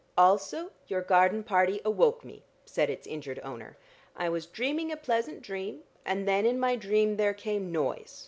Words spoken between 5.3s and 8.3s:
dream, and then in my dream there came noise.